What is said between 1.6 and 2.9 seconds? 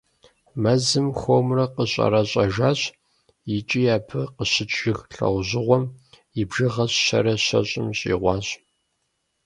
къэщӏэрэщӏэжащ,